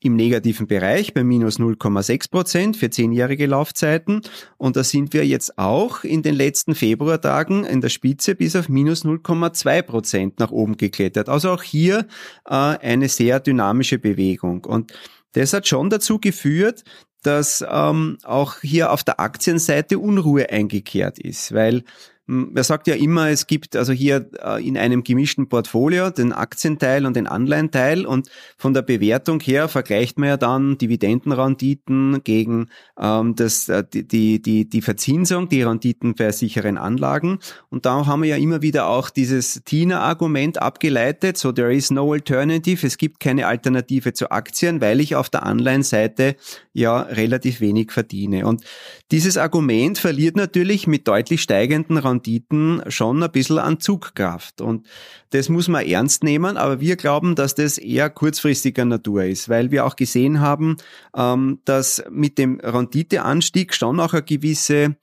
im 0.00 0.14
negativen 0.14 0.66
Bereich 0.66 1.12
bei 1.12 1.24
minus 1.24 1.58
0,6 1.58 2.30
Prozent 2.30 2.76
für 2.76 2.90
zehnjährige 2.90 3.46
Laufzeiten. 3.46 4.22
Und 4.56 4.76
da 4.76 4.84
sind 4.84 5.12
wir 5.12 5.26
jetzt 5.26 5.58
auch 5.58 6.04
in 6.04 6.22
den 6.22 6.34
letzten 6.34 6.74
Februartagen 6.74 7.64
in 7.64 7.80
der 7.80 7.88
Spitze 7.88 8.34
bis 8.34 8.54
auf 8.54 8.68
minus 8.68 9.04
0,2 9.04 9.82
Prozent 9.82 10.38
nach 10.38 10.50
oben 10.50 10.76
geklettert. 10.76 11.28
Also 11.28 11.50
auch 11.50 11.62
hier 11.62 12.06
äh, 12.46 12.54
eine 12.54 13.08
sehr 13.08 13.40
dynamische 13.40 13.98
Bewegung. 13.98 14.64
Und 14.64 14.92
das 15.32 15.52
hat 15.52 15.66
schon 15.66 15.90
dazu 15.90 16.18
geführt, 16.18 16.84
dass 17.22 17.64
ähm, 17.68 18.18
auch 18.22 18.60
hier 18.60 18.92
auf 18.92 19.02
der 19.02 19.18
Aktienseite 19.18 19.98
Unruhe 19.98 20.50
eingekehrt 20.50 21.18
ist, 21.18 21.52
weil 21.52 21.82
hm, 22.28 22.50
man 22.52 22.62
sagt 22.62 22.86
ja 22.86 22.94
immer, 22.94 23.30
es 23.30 23.46
gibt 23.46 23.74
also 23.74 23.92
hier 23.92 24.28
äh, 24.44 24.66
in 24.66 24.76
einem 24.76 25.02
gemischten 25.02 25.48
Portfolio 25.48 26.10
den 26.10 26.32
Aktienteil 26.32 27.06
und 27.06 27.16
den 27.16 27.26
Anleihenteil 27.26 28.04
und 28.04 28.28
von 28.58 28.74
der 28.74 28.82
Bewertung 28.82 29.40
her 29.40 29.68
vergleicht 29.68 30.18
man 30.18 30.28
ja 30.28 30.36
dann 30.36 30.76
Dividendenrenditen 30.76 32.22
gegen 32.24 32.66
ähm, 33.00 33.34
das, 33.34 33.70
äh, 33.70 33.82
die, 33.90 34.42
die, 34.42 34.68
die 34.68 34.82
Verzinsung, 34.82 35.48
die 35.48 35.62
Renditen 35.62 36.14
bei 36.14 36.30
sicheren 36.30 36.76
Anlagen. 36.76 37.38
Und 37.70 37.86
da 37.86 38.04
haben 38.04 38.22
wir 38.22 38.28
ja 38.28 38.36
immer 38.36 38.60
wieder 38.60 38.88
auch 38.88 39.08
dieses 39.08 39.62
TINA-Argument 39.64 40.60
abgeleitet, 40.60 41.38
so 41.38 41.50
there 41.50 41.74
is 41.74 41.90
no 41.90 42.12
alternative, 42.12 42.86
es 42.86 42.98
gibt 42.98 43.20
keine 43.20 43.46
Alternative 43.46 44.12
zu 44.12 44.30
Aktien, 44.30 44.82
weil 44.82 45.00
ich 45.00 45.16
auf 45.16 45.30
der 45.30 45.44
Anleihenseite 45.44 46.36
ja 46.78 47.02
relativ 47.02 47.60
wenig 47.60 47.92
verdiene. 47.92 48.46
Und 48.46 48.62
dieses 49.10 49.36
Argument 49.36 49.98
verliert 49.98 50.36
natürlich 50.36 50.86
mit 50.86 51.08
deutlich 51.08 51.42
steigenden 51.42 51.98
Renditen 51.98 52.82
schon 52.88 53.22
ein 53.22 53.32
bisschen 53.32 53.58
an 53.58 53.80
Zugkraft. 53.80 54.60
Und 54.60 54.86
das 55.30 55.48
muss 55.48 55.68
man 55.68 55.84
ernst 55.84 56.24
nehmen, 56.24 56.56
aber 56.56 56.80
wir 56.80 56.96
glauben, 56.96 57.34
dass 57.34 57.54
das 57.54 57.78
eher 57.78 58.08
kurzfristiger 58.10 58.84
Natur 58.84 59.24
ist, 59.24 59.48
weil 59.48 59.70
wir 59.70 59.84
auch 59.84 59.96
gesehen 59.96 60.40
haben, 60.40 60.76
ähm, 61.16 61.60
dass 61.64 62.02
mit 62.10 62.38
dem 62.38 62.60
Renditeanstieg 62.60 63.74
schon 63.74 64.00
auch 64.00 64.14
eine 64.14 64.22
gewisse 64.22 64.96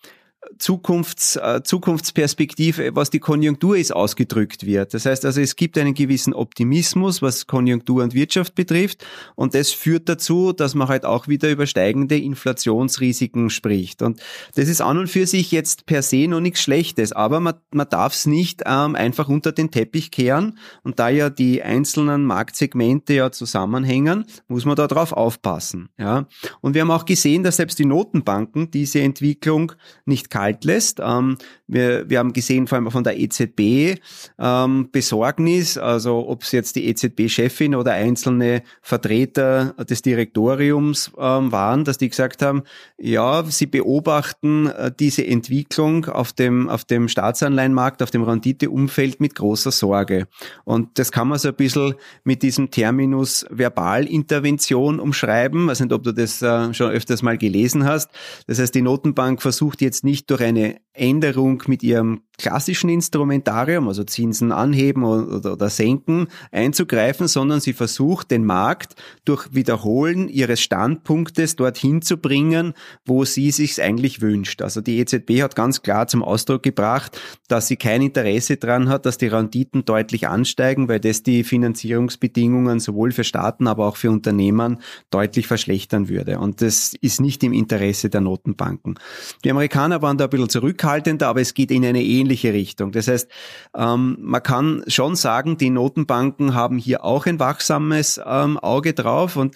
Zukunfts, 0.58 1.36
äh, 1.36 1.62
Zukunftsperspektive, 1.64 2.96
was 2.96 3.10
die 3.10 3.20
Konjunktur 3.20 3.78
ist, 3.78 3.94
ausgedrückt 3.94 4.66
wird. 4.66 4.94
Das 4.94 5.06
heißt 5.06 5.26
also, 5.26 5.42
es 5.42 5.56
gibt 5.56 5.78
einen 5.78 5.94
gewissen 5.94 6.34
Optimismus, 6.34 7.22
was 7.22 7.48
Konjunktur 7.48 8.04
und 8.04 8.14
Wirtschaft 8.14 8.56
betrifft. 8.56 9.06
Und 9.36 9.56
das 9.56 9.72
führt 9.72 10.10
dazu, 10.10 10.54
dass 10.54 10.76
man 10.76 10.88
halt 10.88 11.06
auch 11.06 11.28
wieder 11.28 11.50
über 11.50 11.68
steigende 11.68 12.18
Inflationsrisiken 12.18 13.50
spricht. 13.50 14.02
Und 14.02 14.22
das 14.56 14.68
ist 14.68 14.82
an 14.82 14.98
und 14.98 15.08
für 15.08 15.28
sich 15.28 15.52
jetzt 15.52 15.86
per 15.86 16.02
se 16.02 16.28
noch 16.28 16.40
nichts 16.40 16.62
Schlechtes, 16.62 17.12
aber 17.12 17.40
man, 17.40 17.56
man 17.72 17.90
darf 17.90 18.14
es 18.14 18.26
nicht 18.26 18.64
ähm, 18.66 18.96
einfach 18.96 19.30
unter 19.30 19.52
den 19.52 19.72
Teppich 19.72 20.12
kehren. 20.12 20.58
Und 20.84 21.00
da 21.00 21.10
ja 21.10 21.30
die 21.30 21.64
einzelnen 21.64 22.26
Marktsegmente 22.26 23.14
ja 23.14 23.32
zusammenhängen, 23.32 24.26
muss 24.48 24.66
man 24.66 24.76
da 24.76 24.88
drauf 24.88 25.12
aufpassen. 25.12 25.90
Ja. 25.98 26.28
Und 26.62 26.74
wir 26.74 26.82
haben 26.82 26.92
auch 26.92 27.06
gesehen, 27.06 27.44
dass 27.44 27.58
selbst 27.58 27.80
die 27.80 27.86
Notenbanken 27.86 28.72
diese 28.72 29.02
Entwicklung 29.02 29.74
nicht 30.06 30.30
kalt 30.46 30.64
lässt. 30.64 31.00
Ähm, 31.02 31.38
wir, 31.68 32.08
wir 32.10 32.20
haben 32.20 32.34
gesehen, 32.34 32.68
vor 32.68 32.78
allem 32.78 32.92
von 32.92 33.04
der 33.04 33.20
EZB, 33.20 34.00
ähm, 34.38 34.90
Besorgnis, 34.92 35.78
also 35.78 36.28
ob 36.28 36.44
es 36.44 36.52
jetzt 36.52 36.76
die 36.76 36.88
EZB-Chefin 36.88 37.74
oder 37.76 37.94
einzelne 37.94 38.62
Vertreter 38.82 39.74
des 39.90 40.04
Direktoriums 40.04 41.12
ähm, 41.18 41.52
waren, 41.52 41.84
dass 41.84 41.98
die 41.98 42.10
gesagt 42.10 42.44
haben, 42.44 42.64
ja, 43.00 43.44
sie 43.46 43.66
beobachten 43.66 44.68
äh, 44.68 44.92
diese 44.98 45.26
Entwicklung 45.26 46.06
auf 46.06 46.34
dem, 46.34 46.70
auf 46.70 46.86
dem 46.86 47.08
Staatsanleihenmarkt, 47.08 48.04
auf 48.04 48.12
dem 48.12 48.24
Renditeumfeld 48.24 49.20
mit 49.20 49.34
großer 49.34 49.72
Sorge. 49.72 50.28
Und 50.66 51.00
das 51.00 51.12
kann 51.12 51.28
man 51.28 51.40
so 51.40 51.48
ein 51.48 51.56
bisschen 51.56 51.96
mit 52.24 52.44
diesem 52.44 52.70
Terminus 52.70 53.46
Verbalintervention 53.50 55.00
umschreiben. 55.00 55.64
Ich 55.64 55.70
weiß 55.70 55.80
nicht, 55.82 55.94
ob 55.94 56.04
du 56.04 56.12
das 56.12 56.44
äh, 56.44 56.74
schon 56.76 56.92
öfters 56.92 57.24
mal 57.24 57.40
gelesen 57.40 57.86
hast. 57.86 58.12
Das 58.46 58.60
heißt, 58.60 58.76
die 58.76 58.84
Notenbank 58.84 59.42
versucht 59.42 59.82
jetzt 59.82 60.04
nicht 60.04 60.25
durch 60.28 60.42
eine 60.42 60.78
Änderung 60.96 61.62
mit 61.68 61.84
ihrem 61.84 62.22
klassischen 62.38 62.90
Instrumentarium, 62.90 63.88
also 63.88 64.04
Zinsen 64.04 64.52
anheben 64.52 65.04
oder, 65.04 65.54
oder, 65.54 65.70
senken, 65.70 66.28
einzugreifen, 66.52 67.28
sondern 67.28 67.62
sie 67.62 67.74
versucht, 67.74 68.32
den 68.32 68.46
Markt 68.46 68.96
durch 69.24 69.54
Wiederholen 69.54 70.28
ihres 70.28 70.62
Standpunktes 70.62 71.56
dorthin 71.56 72.02
zu 72.02 72.18
bringen, 72.18 72.74
wo 73.06 73.24
sie 73.24 73.52
sich 73.52 73.82
eigentlich 73.82 74.22
wünscht. 74.22 74.62
Also 74.62 74.82
die 74.82 75.00
EZB 75.00 75.42
hat 75.42 75.56
ganz 75.56 75.82
klar 75.82 76.08
zum 76.08 76.24
Ausdruck 76.24 76.64
gebracht, 76.64 77.20
dass 77.48 77.68
sie 77.68 77.78
kein 77.78 78.02
Interesse 78.02 78.58
daran 78.58 78.90
hat, 78.90 79.06
dass 79.06 79.18
die 79.18 79.28
Renditen 79.28 79.86
deutlich 79.86 80.28
ansteigen, 80.28 80.90
weil 80.90 81.00
das 81.00 81.24
die 81.24 81.44
Finanzierungsbedingungen 81.44 82.80
sowohl 82.80 83.12
für 83.12 83.24
Staaten, 83.24 83.68
aber 83.68 83.88
auch 83.88 83.98
für 83.98 84.12
Unternehmen 84.12 84.82
deutlich 85.10 85.48
verschlechtern 85.48 86.10
würde. 86.10 86.40
Und 86.40 86.62
das 86.62 86.94
ist 87.00 87.22
nicht 87.22 87.44
im 87.44 87.54
Interesse 87.54 88.10
der 88.10 88.22
Notenbanken. 88.22 89.00
Die 89.46 89.52
Amerikaner 89.52 90.02
waren 90.02 90.15
da 90.18 90.26
ein 90.26 90.30
bisschen 90.30 90.50
zurückhaltender, 90.50 91.28
aber 91.28 91.42
es 91.42 91.54
geht 91.54 91.72
in 91.72 91.86
eine 91.86 92.04
ähnliche 92.04 92.54
Richtung. 92.54 92.92
Das 92.92 93.08
heißt, 93.08 93.30
ähm, 93.76 94.18
man 94.20 94.44
kann 94.44 94.84
schon 94.88 95.16
sagen, 95.16 95.58
die 95.58 95.70
Notenbanken 95.70 96.54
haben 96.54 96.78
hier 96.78 97.04
auch 97.04 97.26
ein 97.26 97.40
wachsames 97.40 98.20
ähm, 98.26 98.58
Auge 98.58 98.94
drauf 98.94 99.36
und 99.36 99.56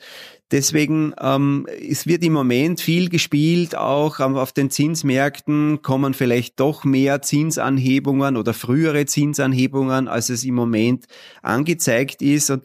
Deswegen, 0.52 1.14
ähm, 1.22 1.68
es 1.88 2.08
wird 2.08 2.24
im 2.24 2.34
Moment 2.34 2.82
viel 2.82 3.10
gespielt, 3.10 3.76
auch 3.76 4.20
auf 4.20 4.52
den 4.52 4.72
Zinsmärkten 4.72 5.84
kommen 5.84 6.16
vielleicht 6.16 6.60
doch 6.60 6.84
mehr 6.84 7.22
Zinsanhebungen 7.22 8.36
oder 8.36 8.56
frühere 8.56 9.06
Zinsanhebungen, 9.06 10.08
als 10.08 10.30
es 10.30 10.44
im 10.44 10.56
Moment 10.56 11.06
angezeigt 11.44 12.24
ist. 12.24 12.50
Und 12.50 12.64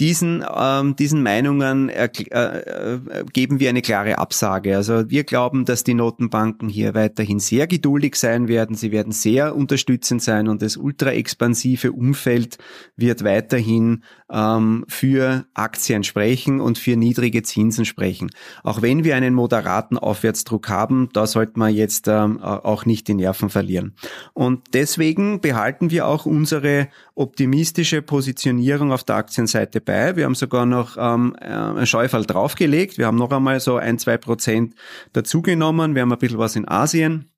diesen, 0.00 0.44
ähm, 0.52 0.96
diesen 0.96 1.22
Meinungen 1.22 1.88
äh, 1.88 2.06
äh, 2.06 2.98
geben 3.32 3.60
wir 3.60 3.68
eine 3.68 3.82
klare 3.82 4.18
Absage. 4.18 4.76
Also 4.76 5.08
wir 5.08 5.22
glauben, 5.22 5.64
dass 5.64 5.84
die 5.84 5.94
Notenbanken 5.94 6.68
hier 6.68 6.94
weiterhin 6.94 7.38
sehr 7.38 7.68
geduldig 7.68 8.16
sein 8.16 8.48
werden. 8.48 8.74
Sie 8.74 8.90
werden 8.90 9.12
sehr 9.12 9.54
unterstützend 9.54 10.20
sein 10.20 10.48
und 10.48 10.62
das 10.62 10.76
ultra-expansive 10.76 11.92
Umfeld 11.92 12.58
wird 12.96 13.22
weiterhin 13.22 14.02
ähm, 14.32 14.84
für 14.88 15.46
Aktien 15.54 16.02
sprechen 16.02 16.60
und 16.60 16.76
für 16.76 16.96
niedrige 16.96 17.44
Zinsen 17.44 17.84
sprechen. 17.84 18.30
Auch 18.64 18.82
wenn 18.82 19.04
wir 19.04 19.14
einen 19.14 19.34
moderaten 19.34 19.96
Aufwärtsdruck 19.96 20.68
haben, 20.68 21.08
da 21.12 21.28
sollte 21.28 21.58
man 21.58 21.72
jetzt 21.72 22.08
ähm, 22.08 22.42
auch 22.42 22.84
nicht 22.84 23.06
die 23.06 23.14
Nerven 23.14 23.48
verlieren. 23.48 23.94
Und 24.32 24.74
deswegen 24.74 25.40
behalten 25.40 25.90
wir 25.90 26.08
auch 26.08 26.26
unsere 26.26 26.88
optimistische 27.14 28.02
Positionierung 28.02 28.90
auf 28.90 29.04
der 29.04 29.16
Aktienseite 29.16 29.83
bei. 29.84 30.16
Wir 30.16 30.24
haben 30.24 30.34
sogar 30.34 30.66
noch 30.66 30.96
ähm, 30.98 31.36
äh, 31.40 31.46
einen 31.46 31.86
Scheufall 31.86 32.24
draufgelegt. 32.24 32.98
Wir 32.98 33.06
haben 33.06 33.18
noch 33.18 33.30
einmal 33.30 33.60
so 33.60 33.76
ein, 33.76 33.98
zwei 33.98 34.16
Prozent 34.16 34.74
dazugenommen. 35.12 35.94
Wir 35.94 36.02
haben 36.02 36.12
ein 36.12 36.18
bisschen 36.18 36.38
was 36.38 36.56
in 36.56 36.68
Asien 36.68 37.30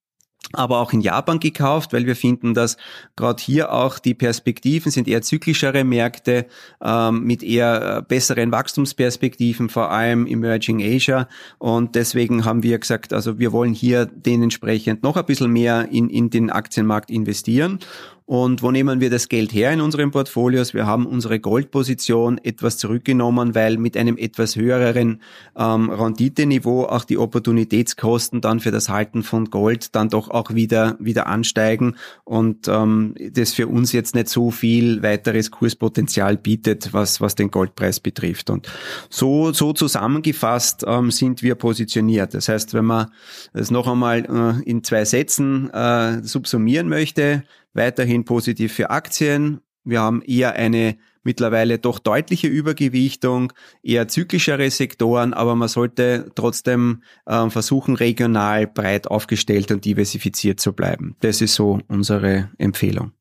aber 0.53 0.79
auch 0.81 0.93
in 0.93 1.01
Japan 1.01 1.41
gekauft, 1.41 1.93
weil 1.93 2.07
wir 2.07 2.17
finden, 2.17 2.55
dass 2.55 2.77
gerade 3.17 3.43
hier 3.43 3.73
auch 3.73 3.99
die 3.99 4.15
Perspektiven 4.15 4.93
sind 4.93 5.09
eher 5.09 5.23
zyklischere 5.23 5.85
Märkte 5.85 6.47
ähm, 6.83 7.25
mit 7.25 7.43
eher 7.43 7.99
äh, 7.99 8.03
besseren 8.03 8.53
Wachstumsperspektiven, 8.53 9.69
vor 9.69 9.91
allem 9.91 10.27
Emerging 10.27 10.83
Asia. 10.83 11.29
Und 11.59 11.95
deswegen 11.95 12.45
haben 12.45 12.63
wir 12.63 12.79
gesagt, 12.79 13.13
also 13.13 13.39
wir 13.39 13.53
wollen 13.53 13.75
hier 13.75 14.07
dementsprechend 14.07 15.03
noch 15.03 15.17
ein 15.17 15.27
bisschen 15.27 15.53
mehr 15.53 15.89
in, 15.91 16.09
in 16.09 16.31
den 16.31 16.51
Aktienmarkt 16.51 17.11
investieren. 17.11 17.81
Und 18.27 18.61
wo 18.61 18.73
nehmen 18.73 19.01
wir 19.01 19.09
das 19.09 19.29
Geld 19.29 19.55
her 19.55 19.73
in 19.73 19.81
unseren 19.81 20.11
Portfolios? 20.11 20.75
Wir 20.75 20.85
haben 20.85 21.07
unsere 21.07 21.39
Goldposition 21.39 22.39
etwas 22.39 22.77
zurückgenommen, 22.77 23.55
weil 23.55 23.79
mit 23.79 23.97
einem 23.97 24.19
etwas 24.19 24.57
höheren 24.57 25.23
ähm, 25.57 25.91
Renditeniveau 25.91 26.87
auch 26.87 27.05
die 27.05 27.19
Opportunitätskosten 27.19 28.41
dann 28.41 28.59
für 28.59 28.73
das 28.73 28.89
Halten 28.89 29.23
von 29.23 29.45
Gold 29.45 29.95
dann 29.95 30.09
doch 30.09 30.29
auch 30.29 30.53
wieder 30.53 30.97
wieder 30.99 31.29
ansteigen 31.29 31.95
und 32.25 32.67
ähm, 32.67 33.15
das 33.31 33.53
für 33.53 33.69
uns 33.69 33.93
jetzt 33.93 34.17
nicht 34.17 34.29
so 34.29 34.51
viel 34.51 35.05
weiteres 35.05 35.53
Kurspotenzial 35.53 36.37
bietet, 36.37 36.93
was 36.93 37.21
was 37.21 37.37
den 37.37 37.53
Goldpreis 37.53 38.01
betrifft. 38.01 38.51
Und 38.51 38.69
so 39.09 39.53
so 39.53 39.73
zusammengefasst 39.73 40.85
ähm, 40.85 41.13
sind 41.13 41.45
wir 41.45 41.55
positioniert. 41.55 42.35
Das 42.35 42.49
heißt, 42.49 42.75
wenn 42.75 42.87
man 42.87 43.07
es 43.53 43.71
noch 43.71 43.87
einmal 43.87 44.25
äh, 44.65 44.69
in 44.69 44.83
zwei 44.83 45.05
Sätzen 45.05 45.71
äh, 45.71 46.25
subsumieren 46.25 46.89
möchte, 46.89 47.45
weiterhin 47.77 48.25
positiv 48.25 48.73
für 48.73 48.91
Aktien. 48.91 49.61
Wir 49.85 50.01
haben 50.01 50.23
eher 50.23 50.55
eine 50.55 50.97
mittlerweile 51.27 51.79
doch 51.79 51.99
deutliche 51.99 52.47
Übergewichtung, 52.47 53.53
eher 53.83 54.09
zyklischere 54.09 54.71
Sektoren, 54.71 55.35
aber 55.35 55.55
man 55.55 55.69
sollte 55.69 56.31
trotzdem 56.35 57.03
äh, 57.27 57.51
versuchen, 57.51 57.97
regional 57.97 58.67
breit 58.67 59.09
aufgestellt 59.09 59.71
und 59.73 59.85
diversifiziert 59.85 60.61
zu 60.61 60.73
bleiben. 60.73 61.17
Das 61.21 61.41
ist 61.41 61.55
so 61.55 61.81
unsere 61.89 62.51
Empfehlung. 62.59 63.13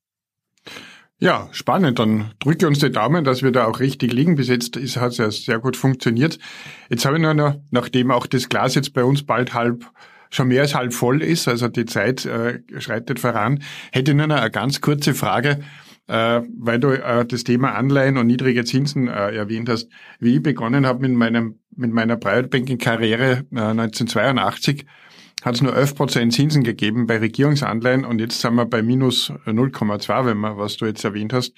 Ja, 1.18 1.48
spannend. 1.52 1.98
Dann 2.00 2.32
drücke 2.40 2.68
uns 2.68 2.80
die 2.80 2.92
Daumen, 2.92 3.24
dass 3.24 3.42
wir 3.42 3.52
da 3.52 3.66
auch 3.66 3.80
richtig 3.80 4.12
liegen. 4.12 4.36
Bis 4.36 4.50
jetzt 4.50 4.76
hat 4.98 5.14
es 5.14 5.18
ja 5.18 5.32
sehr 5.32 5.60
gut 5.60 5.78
funktioniert. 5.78 6.40
Jetzt 6.90 7.06
habe 7.06 7.18
ich 7.18 7.24
noch, 7.24 7.56
nachdem 7.72 8.12
auch 8.12 8.28
das 8.28 8.50
Glas 8.50 8.76
jetzt 8.76 8.94
bei 8.94 9.04
uns 9.04 9.24
bald 9.24 9.54
halb 9.54 9.86
schon 10.36 10.50
mehr 10.50 10.62
als 10.62 10.76
halb 10.76 10.94
voll 10.94 11.22
ist, 11.22 11.48
also 11.48 11.68
die 11.68 11.86
Zeit 11.86 12.26
äh, 12.26 12.60
schreitet 12.80 13.20
voran, 13.20 13.64
hätte 13.92 14.14
nur 14.14 14.28
noch 14.28 14.38
eine 14.38 14.52
ganz 14.52 14.82
kurze 14.82 15.14
Frage, 15.14 15.62
äh, 16.08 16.42
weil 16.58 16.80
du 16.80 16.90
äh, 16.92 17.26
das 17.26 17.44
Thema 17.44 17.74
Anleihen 17.76 18.18
und 18.18 18.28
niedrige 18.28 18.66
Zinsen 18.66 19.08
äh, 19.08 19.36
erwähnt 19.36 19.70
hast. 19.70 19.90
Wie 20.20 20.36
ich 20.36 20.44
begonnen 20.44 20.86
habe 20.86 21.08
mit 21.08 21.18
meinem 21.18 21.60
mit 21.78 21.92
meiner 21.92 22.16
Private 22.16 22.48
Banking 22.48 22.78
Karriere 22.78 23.46
äh, 23.52 23.60
1982 23.60 24.86
hat 25.44 25.56
es 25.56 25.62
nur 25.62 25.76
11% 25.76 26.32
Zinsen 26.32 26.64
gegeben 26.64 27.06
bei 27.06 27.18
Regierungsanleihen 27.18 28.04
und 28.06 28.20
jetzt 28.20 28.42
sind 28.42 28.56
wir 28.56 28.66
bei 28.66 28.82
minus 28.82 29.32
0,2, 29.46 30.26
wenn 30.26 30.38
man, 30.38 30.58
was 30.58 30.78
du 30.78 30.86
jetzt 30.86 31.04
erwähnt 31.04 31.34
hast. 31.34 31.54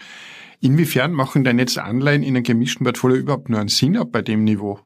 Inwiefern 0.59 1.13
machen 1.13 1.43
denn 1.43 1.59
jetzt 1.59 1.77
Anleihen 1.77 2.23
in 2.23 2.35
einem 2.35 2.43
gemischten 2.43 2.83
Portfolio 2.83 3.17
überhaupt 3.17 3.49
nur 3.49 3.59
einen 3.59 3.69
Sinn 3.69 3.95
ab 3.95 4.11
bei 4.11 4.21
dem 4.21 4.43
Niveau? 4.43 4.79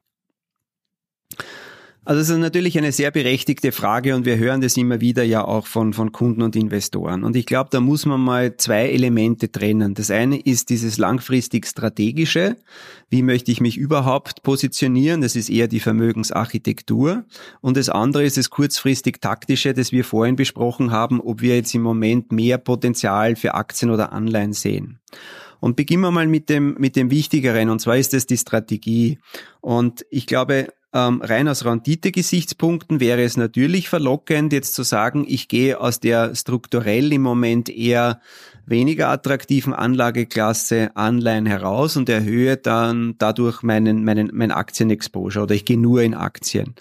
Also 2.04 2.20
es 2.20 2.28
ist 2.30 2.38
natürlich 2.38 2.76
eine 2.76 2.90
sehr 2.90 3.12
berechtigte 3.12 3.70
Frage 3.70 4.16
und 4.16 4.24
wir 4.24 4.36
hören 4.36 4.60
das 4.60 4.76
immer 4.76 5.00
wieder 5.00 5.22
ja 5.22 5.44
auch 5.44 5.68
von, 5.68 5.92
von 5.92 6.10
Kunden 6.10 6.42
und 6.42 6.56
Investoren. 6.56 7.22
Und 7.22 7.36
ich 7.36 7.46
glaube, 7.46 7.70
da 7.70 7.80
muss 7.80 8.06
man 8.06 8.20
mal 8.20 8.56
zwei 8.56 8.90
Elemente 8.90 9.52
trennen. 9.52 9.94
Das 9.94 10.10
eine 10.10 10.40
ist 10.40 10.70
dieses 10.70 10.98
langfristig 10.98 11.64
strategische. 11.64 12.56
Wie 13.08 13.22
möchte 13.22 13.52
ich 13.52 13.60
mich 13.60 13.78
überhaupt 13.78 14.42
positionieren? 14.42 15.20
Das 15.20 15.36
ist 15.36 15.48
eher 15.48 15.68
die 15.68 15.78
Vermögensarchitektur. 15.78 17.24
Und 17.60 17.76
das 17.76 17.88
andere 17.88 18.24
ist 18.24 18.36
das 18.36 18.50
kurzfristig 18.50 19.20
taktische, 19.20 19.72
das 19.72 19.92
wir 19.92 20.04
vorhin 20.04 20.34
besprochen 20.34 20.90
haben, 20.90 21.20
ob 21.20 21.40
wir 21.40 21.54
jetzt 21.54 21.72
im 21.72 21.82
Moment 21.82 22.32
mehr 22.32 22.58
Potenzial 22.58 23.36
für 23.36 23.54
Aktien 23.54 23.92
oder 23.92 24.12
Anleihen 24.12 24.54
sehen. 24.54 24.98
Und 25.60 25.76
beginnen 25.76 26.02
wir 26.02 26.10
mal 26.10 26.26
mit 26.26 26.48
dem, 26.48 26.74
mit 26.80 26.96
dem 26.96 27.12
Wichtigeren, 27.12 27.70
und 27.70 27.80
zwar 27.80 27.96
ist 27.96 28.12
es 28.12 28.26
die 28.26 28.36
Strategie. 28.36 29.20
Und 29.60 30.04
ich 30.10 30.26
glaube, 30.26 30.66
ähm, 30.94 31.22
rein 31.22 31.48
aus 31.48 31.64
Rendite-Gesichtspunkten 31.64 33.00
wäre 33.00 33.22
es 33.22 33.36
natürlich 33.36 33.88
verlockend, 33.88 34.52
jetzt 34.52 34.74
zu 34.74 34.82
sagen, 34.82 35.24
ich 35.26 35.48
gehe 35.48 35.80
aus 35.80 36.00
der 36.00 36.34
strukturell 36.34 37.12
im 37.12 37.22
Moment 37.22 37.68
eher 37.68 38.20
weniger 38.66 39.08
attraktiven 39.08 39.74
Anlageklasse 39.74 40.90
Anleihen 40.94 41.46
heraus 41.46 41.96
und 41.96 42.08
erhöhe 42.08 42.56
dann 42.56 43.16
dadurch 43.18 43.62
meinen, 43.62 44.04
meinen, 44.04 44.30
mein 44.32 44.52
Aktienexposure 44.52 45.44
oder 45.44 45.54
ich 45.54 45.64
gehe 45.64 45.78
nur 45.78 46.02
in 46.02 46.14
Aktien. 46.14 46.74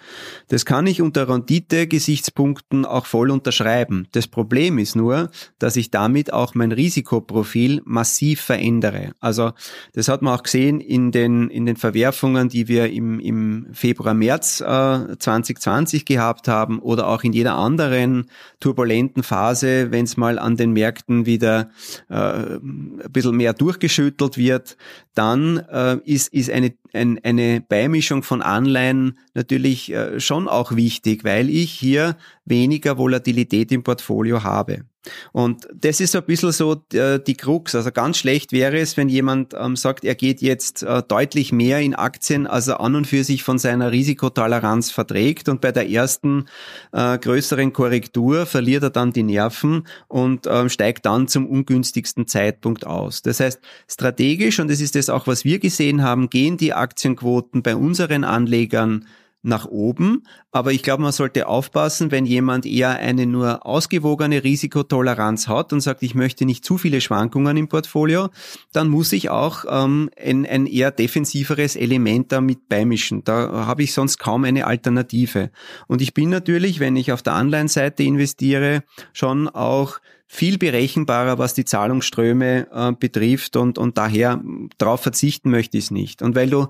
Das 0.49 0.65
kann 0.65 0.87
ich 0.87 1.01
unter 1.01 1.27
Rendite-Gesichtspunkten 1.27 2.85
auch 2.85 3.05
voll 3.05 3.31
unterschreiben. 3.31 4.07
Das 4.11 4.27
Problem 4.27 4.77
ist 4.77 4.95
nur, 4.95 5.31
dass 5.59 5.75
ich 5.75 5.91
damit 5.91 6.31
auch 6.31 6.53
mein 6.55 6.71
Risikoprofil 6.71 7.81
massiv 7.85 8.41
verändere. 8.41 9.13
Also 9.19 9.51
das 9.93 10.07
hat 10.07 10.21
man 10.21 10.37
auch 10.37 10.43
gesehen 10.43 10.79
in 10.79 11.11
den, 11.11 11.49
in 11.49 11.65
den 11.65 11.77
Verwerfungen, 11.77 12.49
die 12.49 12.67
wir 12.67 12.91
im, 12.91 13.19
im 13.19 13.67
Februar, 13.73 14.13
März 14.13 14.61
äh, 14.61 15.17
2020 15.17 16.05
gehabt 16.05 16.47
haben 16.47 16.79
oder 16.79 17.07
auch 17.07 17.23
in 17.23 17.33
jeder 17.33 17.55
anderen 17.55 18.25
turbulenten 18.59 19.23
Phase, 19.23 19.91
wenn 19.91 20.05
es 20.05 20.17
mal 20.17 20.37
an 20.37 20.57
den 20.57 20.71
Märkten 20.73 21.25
wieder 21.25 21.70
äh, 22.09 22.15
ein 22.15 23.01
bisschen 23.11 23.35
mehr 23.35 23.53
durchgeschüttelt 23.53 24.37
wird, 24.37 24.77
dann 25.13 25.57
äh, 25.57 25.97
ist, 26.05 26.33
ist 26.33 26.49
eine, 26.49 26.73
ein, 26.93 27.19
eine 27.23 27.61
Beimischung 27.61 28.23
von 28.23 28.41
Anleihen 28.41 29.17
natürlich 29.33 29.91
äh, 29.91 30.19
schon 30.19 30.47
auch 30.47 30.75
wichtig, 30.75 31.23
weil 31.23 31.49
ich 31.49 31.71
hier 31.71 32.17
weniger 32.45 32.97
Volatilität 32.97 33.71
im 33.71 33.83
Portfolio 33.83 34.43
habe. 34.43 34.85
Und 35.31 35.67
das 35.73 35.99
ist 35.99 36.15
ein 36.15 36.23
bisschen 36.23 36.51
so 36.51 36.83
äh, 36.93 37.19
die 37.19 37.35
Krux. 37.35 37.75
Also 37.75 37.91
ganz 37.91 38.17
schlecht 38.17 38.51
wäre 38.51 38.77
es, 38.77 38.97
wenn 38.97 39.09
jemand 39.09 39.53
ähm, 39.57 39.75
sagt, 39.75 40.03
er 40.03 40.15
geht 40.15 40.41
jetzt 40.41 40.83
äh, 40.83 41.01
deutlich 41.07 41.51
mehr 41.51 41.79
in 41.79 41.95
Aktien, 41.95 42.47
als 42.47 42.67
er 42.67 42.79
an 42.81 42.95
und 42.95 43.07
für 43.07 43.23
sich 43.23 43.43
von 43.43 43.57
seiner 43.57 43.91
Risikotoleranz 43.91 44.91
verträgt. 44.91 45.49
Und 45.49 45.61
bei 45.61 45.71
der 45.71 45.89
ersten 45.89 46.45
äh, 46.91 47.17
größeren 47.17 47.73
Korrektur 47.73 48.45
verliert 48.45 48.83
er 48.83 48.89
dann 48.89 49.11
die 49.11 49.23
Nerven 49.23 49.87
und 50.07 50.47
ähm, 50.47 50.69
steigt 50.69 51.05
dann 51.05 51.27
zum 51.27 51.47
ungünstigsten 51.47 52.27
Zeitpunkt 52.27 52.85
aus. 52.85 53.21
Das 53.21 53.39
heißt, 53.39 53.59
strategisch, 53.87 54.59
und 54.59 54.69
das 54.69 54.81
ist 54.81 54.95
das 54.95 55.09
auch, 55.09 55.27
was 55.27 55.45
wir 55.45 55.59
gesehen 55.59 56.03
haben, 56.03 56.29
gehen 56.29 56.57
die 56.57 56.73
Aktienquoten 56.73 57.63
bei 57.63 57.75
unseren 57.75 58.23
Anlegern 58.23 59.05
nach 59.43 59.65
oben. 59.65 60.23
Aber 60.51 60.71
ich 60.71 60.83
glaube, 60.83 61.03
man 61.03 61.11
sollte 61.11 61.47
aufpassen, 61.47 62.11
wenn 62.11 62.25
jemand 62.25 62.65
eher 62.65 62.89
eine 62.89 63.25
nur 63.25 63.65
ausgewogene 63.65 64.43
Risikotoleranz 64.43 65.47
hat 65.47 65.73
und 65.73 65.81
sagt, 65.81 66.03
ich 66.03 66.15
möchte 66.15 66.45
nicht 66.45 66.63
zu 66.63 66.77
viele 66.77 67.01
Schwankungen 67.01 67.57
im 67.57 67.67
Portfolio, 67.67 68.29
dann 68.71 68.87
muss 68.89 69.11
ich 69.13 69.29
auch 69.29 69.65
ähm, 69.67 70.09
ein, 70.21 70.45
ein 70.45 70.67
eher 70.67 70.91
defensiveres 70.91 71.75
Element 71.75 72.31
damit 72.31 72.69
beimischen. 72.69 73.23
Da 73.23 73.65
habe 73.65 73.83
ich 73.83 73.93
sonst 73.93 74.19
kaum 74.19 74.43
eine 74.43 74.67
Alternative. 74.67 75.49
Und 75.87 76.01
ich 76.01 76.13
bin 76.13 76.29
natürlich, 76.29 76.79
wenn 76.79 76.95
ich 76.95 77.11
auf 77.11 77.23
der 77.23 77.33
Anleihenseite 77.33 78.03
investiere, 78.03 78.83
schon 79.13 79.47
auch 79.49 79.99
viel 80.27 80.57
berechenbarer, 80.57 81.39
was 81.39 81.55
die 81.55 81.65
Zahlungsströme 81.65 82.67
äh, 82.71 82.91
betrifft 82.93 83.57
und, 83.57 83.77
und 83.77 83.97
daher 83.97 84.41
darauf 84.77 85.01
verzichten 85.01 85.49
möchte 85.49 85.77
ich 85.77 85.85
es 85.85 85.91
nicht. 85.91 86.21
Und 86.21 86.35
weil 86.35 86.49
du 86.49 86.67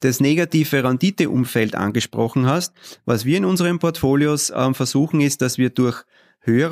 das 0.00 0.20
negative 0.20 0.84
Renditeumfeld 0.84 1.74
angesprochen 1.74 2.46
hast. 2.46 2.74
Was 3.04 3.24
wir 3.24 3.38
in 3.38 3.44
unseren 3.44 3.78
Portfolios 3.78 4.50
äh, 4.50 4.74
versuchen 4.74 5.20
ist, 5.20 5.42
dass 5.42 5.58
wir 5.58 5.70
durch 5.70 6.04
höher 6.40 6.70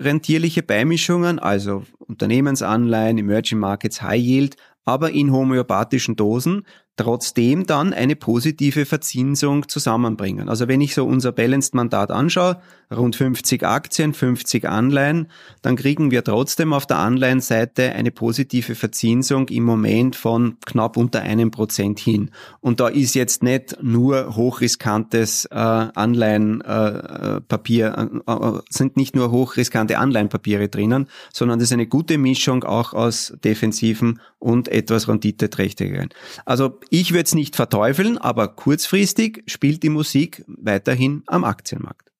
rentierliche 0.00 0.62
Beimischungen, 0.62 1.38
also 1.38 1.84
Unternehmensanleihen, 1.98 3.18
Emerging 3.18 3.58
Markets, 3.58 4.02
High 4.02 4.20
Yield, 4.20 4.56
aber 4.84 5.10
in 5.10 5.32
homöopathischen 5.32 6.16
Dosen 6.16 6.66
trotzdem 6.98 7.64
dann 7.64 7.94
eine 7.94 8.16
positive 8.16 8.84
Verzinsung 8.84 9.68
zusammenbringen. 9.68 10.48
Also 10.48 10.68
wenn 10.68 10.80
ich 10.80 10.94
so 10.94 11.06
unser 11.06 11.32
Balanced 11.32 11.74
Mandat 11.74 12.10
anschaue, 12.10 12.60
rund 12.94 13.16
50 13.16 13.64
Aktien, 13.64 14.14
50 14.14 14.68
Anleihen, 14.68 15.28
dann 15.62 15.76
kriegen 15.76 16.10
wir 16.10 16.24
trotzdem 16.24 16.72
auf 16.72 16.86
der 16.86 16.98
Anleihenseite 16.98 17.92
eine 17.92 18.10
positive 18.10 18.74
Verzinsung 18.74 19.48
im 19.48 19.62
Moment 19.62 20.16
von 20.16 20.56
knapp 20.66 20.96
unter 20.96 21.22
einem 21.22 21.50
Prozent 21.50 22.00
hin. 22.00 22.30
Und 22.60 22.80
da 22.80 22.88
ist 22.88 23.14
jetzt 23.14 23.42
nicht 23.42 23.76
nur 23.82 24.34
hochriskantes 24.34 25.44
äh, 25.46 25.54
Anleihenpapier, 25.54 28.10
äh, 28.26 28.32
äh, 28.32 28.60
sind 28.70 28.96
nicht 28.96 29.14
nur 29.14 29.30
hochriskante 29.30 29.98
Anleihenpapiere 29.98 30.68
drinnen, 30.68 31.08
sondern 31.32 31.58
das 31.58 31.68
ist 31.68 31.74
eine 31.74 31.86
gute 31.86 32.18
Mischung 32.18 32.64
auch 32.64 32.92
aus 32.92 33.34
defensiven 33.44 34.20
und 34.38 34.68
etwas 34.68 35.08
renditeträchtigeren. 35.08 36.10
Also 36.44 36.78
ich 36.90 37.12
würde 37.12 37.24
es 37.24 37.34
nicht 37.34 37.56
verteufeln, 37.56 38.18
aber 38.18 38.48
kurzfristig 38.48 39.42
spielt 39.46 39.82
die 39.82 39.88
Musik 39.88 40.44
weiterhin 40.46 41.22
am 41.26 41.44
Aktienmarkt. 41.44 42.10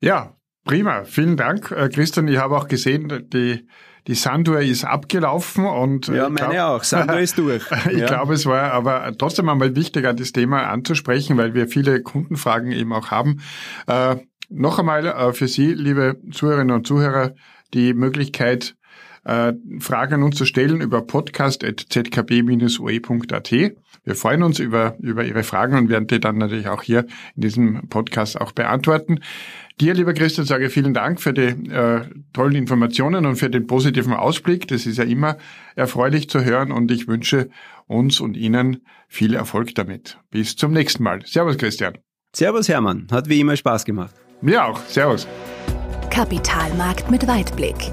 Ja, 0.00 0.36
prima. 0.64 1.04
Vielen 1.04 1.36
Dank, 1.36 1.70
äh, 1.70 1.88
Christian. 1.88 2.28
Ich 2.28 2.38
habe 2.38 2.56
auch 2.56 2.68
gesehen, 2.68 3.28
die 3.32 3.66
die 4.06 4.14
Sanduhr 4.14 4.60
ist 4.60 4.84
abgelaufen 4.84 5.66
und 5.66 6.08
ja, 6.08 6.28
meine 6.28 6.54
glaub, 6.54 6.80
auch. 6.80 6.84
Sanduhr 6.84 7.20
ist 7.20 7.38
durch. 7.38 7.62
ich 7.90 7.98
ja. 7.98 8.06
glaube, 8.06 8.34
es 8.34 8.46
war 8.46 8.72
aber 8.72 9.12
trotzdem 9.16 9.48
einmal 9.48 9.76
wichtiger, 9.76 10.14
das 10.14 10.32
Thema 10.32 10.68
anzusprechen, 10.68 11.36
weil 11.36 11.54
wir 11.54 11.68
viele 11.68 12.02
Kundenfragen 12.02 12.72
eben 12.72 12.92
auch 12.92 13.10
haben. 13.10 13.40
Äh, 13.86 14.16
noch 14.48 14.78
einmal 14.78 15.06
äh, 15.06 15.32
für 15.32 15.48
Sie, 15.48 15.74
liebe 15.74 16.20
Zuhörerinnen 16.32 16.74
und 16.74 16.86
Zuhörer, 16.86 17.34
die 17.74 17.94
Möglichkeit, 17.94 18.74
äh, 19.24 19.52
Fragen 19.78 20.22
uns 20.22 20.36
zu 20.36 20.44
stellen 20.44 20.80
über 20.80 21.02
podcast.zkb-ue.at. 21.02 23.50
Wir 24.02 24.14
freuen 24.14 24.42
uns 24.42 24.58
über, 24.58 24.96
über 25.00 25.24
Ihre 25.24 25.42
Fragen 25.42 25.76
und 25.76 25.88
werden 25.88 26.06
die 26.06 26.20
dann 26.20 26.38
natürlich 26.38 26.68
auch 26.68 26.82
hier 26.82 27.06
in 27.36 27.42
diesem 27.42 27.88
Podcast 27.88 28.40
auch 28.40 28.52
beantworten. 28.52 29.20
Dir, 29.80 29.94
lieber 29.94 30.14
Christian, 30.14 30.46
sage 30.46 30.68
vielen 30.68 30.94
Dank 30.94 31.20
für 31.20 31.32
die 31.32 31.70
äh, 31.70 32.02
tollen 32.32 32.54
Informationen 32.54 33.26
und 33.26 33.36
für 33.36 33.50
den 33.50 33.66
positiven 33.66 34.12
Ausblick. 34.12 34.68
Das 34.68 34.86
ist 34.86 34.98
ja 34.98 35.04
immer 35.04 35.36
erfreulich 35.74 36.28
zu 36.28 36.44
hören 36.44 36.72
und 36.72 36.90
ich 36.90 37.08
wünsche 37.08 37.48
uns 37.86 38.20
und 38.20 38.36
Ihnen 38.36 38.84
viel 39.08 39.34
Erfolg 39.34 39.74
damit. 39.74 40.18
Bis 40.30 40.56
zum 40.56 40.72
nächsten 40.72 41.02
Mal. 41.02 41.20
Servus, 41.24 41.58
Christian. 41.58 41.98
Servus, 42.34 42.68
Hermann. 42.68 43.08
Hat 43.10 43.28
wie 43.28 43.40
immer 43.40 43.56
Spaß 43.56 43.84
gemacht. 43.84 44.14
Mir 44.40 44.64
auch. 44.64 44.80
Servus. 44.86 45.26
Kapitalmarkt 46.10 47.10
mit 47.10 47.26
Weitblick. 47.26 47.92